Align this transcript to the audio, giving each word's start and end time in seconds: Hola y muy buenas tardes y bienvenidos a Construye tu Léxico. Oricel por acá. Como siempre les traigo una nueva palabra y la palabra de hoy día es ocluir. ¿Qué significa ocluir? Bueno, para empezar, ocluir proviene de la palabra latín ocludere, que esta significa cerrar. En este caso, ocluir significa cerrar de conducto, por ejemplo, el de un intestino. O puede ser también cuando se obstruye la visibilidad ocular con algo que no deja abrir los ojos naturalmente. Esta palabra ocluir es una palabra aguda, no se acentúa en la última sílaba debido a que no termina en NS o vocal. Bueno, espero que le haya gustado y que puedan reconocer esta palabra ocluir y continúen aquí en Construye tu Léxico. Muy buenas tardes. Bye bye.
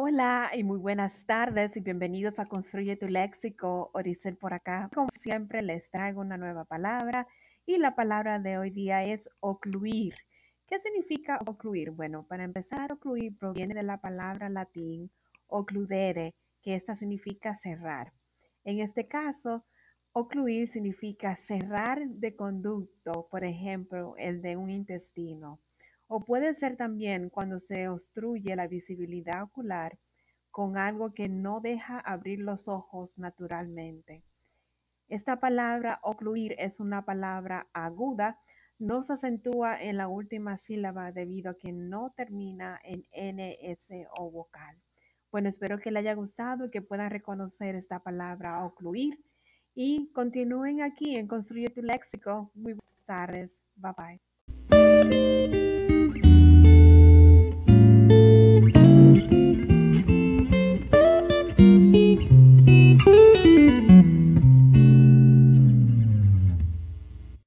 Hola 0.00 0.52
y 0.54 0.62
muy 0.62 0.78
buenas 0.78 1.26
tardes 1.26 1.76
y 1.76 1.80
bienvenidos 1.80 2.38
a 2.38 2.46
Construye 2.46 2.94
tu 2.94 3.08
Léxico. 3.08 3.90
Oricel 3.94 4.36
por 4.36 4.54
acá. 4.54 4.88
Como 4.94 5.08
siempre 5.10 5.60
les 5.60 5.90
traigo 5.90 6.20
una 6.20 6.36
nueva 6.36 6.64
palabra 6.64 7.26
y 7.66 7.78
la 7.78 7.96
palabra 7.96 8.38
de 8.38 8.58
hoy 8.58 8.70
día 8.70 9.02
es 9.02 9.28
ocluir. 9.40 10.14
¿Qué 10.68 10.78
significa 10.78 11.40
ocluir? 11.44 11.90
Bueno, 11.90 12.24
para 12.28 12.44
empezar, 12.44 12.92
ocluir 12.92 13.36
proviene 13.36 13.74
de 13.74 13.82
la 13.82 14.00
palabra 14.00 14.48
latín 14.48 15.10
ocludere, 15.48 16.36
que 16.62 16.76
esta 16.76 16.94
significa 16.94 17.52
cerrar. 17.54 18.12
En 18.62 18.78
este 18.78 19.08
caso, 19.08 19.64
ocluir 20.12 20.68
significa 20.68 21.34
cerrar 21.34 22.06
de 22.06 22.36
conducto, 22.36 23.26
por 23.32 23.42
ejemplo, 23.42 24.14
el 24.16 24.42
de 24.42 24.56
un 24.56 24.70
intestino. 24.70 25.58
O 26.08 26.24
puede 26.24 26.54
ser 26.54 26.76
también 26.76 27.28
cuando 27.30 27.60
se 27.60 27.88
obstruye 27.88 28.56
la 28.56 28.66
visibilidad 28.66 29.42
ocular 29.42 29.98
con 30.50 30.76
algo 30.76 31.12
que 31.12 31.28
no 31.28 31.60
deja 31.60 32.00
abrir 32.00 32.40
los 32.40 32.66
ojos 32.66 33.16
naturalmente. 33.18 34.24
Esta 35.08 35.38
palabra 35.38 36.00
ocluir 36.02 36.54
es 36.58 36.80
una 36.80 37.04
palabra 37.04 37.68
aguda, 37.72 38.38
no 38.78 39.02
se 39.02 39.12
acentúa 39.14 39.80
en 39.80 39.96
la 39.96 40.08
última 40.08 40.56
sílaba 40.56 41.12
debido 41.12 41.50
a 41.50 41.58
que 41.58 41.72
no 41.72 42.12
termina 42.16 42.80
en 42.82 43.06
NS 43.12 44.06
o 44.18 44.30
vocal. 44.30 44.76
Bueno, 45.30 45.48
espero 45.48 45.78
que 45.78 45.90
le 45.90 45.98
haya 45.98 46.14
gustado 46.14 46.66
y 46.66 46.70
que 46.70 46.82
puedan 46.82 47.10
reconocer 47.10 47.74
esta 47.74 48.00
palabra 48.00 48.64
ocluir 48.64 49.22
y 49.74 50.10
continúen 50.12 50.82
aquí 50.82 51.16
en 51.16 51.28
Construye 51.28 51.68
tu 51.68 51.82
Léxico. 51.82 52.50
Muy 52.54 52.72
buenas 52.72 53.04
tardes. 53.06 53.64
Bye 53.76 53.92
bye. 53.96 55.47